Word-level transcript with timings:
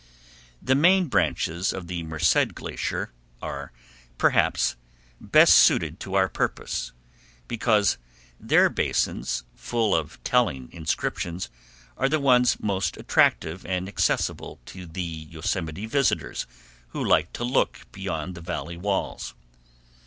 The 0.63 0.73
main 0.73 1.09
branches 1.09 1.71
of 1.71 1.85
the 1.85 2.01
Merced 2.01 2.55
Glacier 2.55 3.11
are, 3.39 3.71
perhaps, 4.17 4.75
best 5.19 5.53
suited 5.53 5.99
to 5.99 6.15
our 6.15 6.27
purpose, 6.27 6.91
because 7.47 7.99
their 8.39 8.67
basins, 8.71 9.43
full 9.53 9.93
of 9.95 10.17
telling 10.23 10.71
inscriptions, 10.73 11.51
are 11.97 12.09
the 12.09 12.19
ones 12.19 12.59
most 12.59 12.97
attractive 12.97 13.63
and 13.63 13.87
accessible 13.87 14.59
to 14.65 14.87
the 14.87 15.03
Yosemite 15.29 15.85
visitors 15.85 16.47
who 16.87 17.05
like 17.05 17.31
to 17.33 17.43
look 17.43 17.85
beyond 17.91 18.33
the 18.33 18.41
valley 18.41 18.77
walls. 18.77 19.35